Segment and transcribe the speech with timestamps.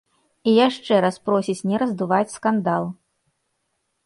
[0.51, 2.83] І яшчэ раз просіць не раздуваць скандал.